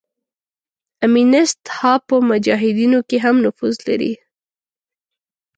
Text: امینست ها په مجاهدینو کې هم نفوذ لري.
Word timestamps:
امینست 1.05 1.61
ها 1.77 1.93
په 2.07 2.15
مجاهدینو 2.29 2.99
کې 3.09 3.17
هم 3.25 3.35
نفوذ 3.45 3.75
لري. 3.87 4.13